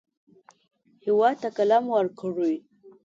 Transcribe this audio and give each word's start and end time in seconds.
هېواد 1.05 1.35
ته 1.41 1.49
قلم 1.57 1.83
ورکړئ 1.93 2.55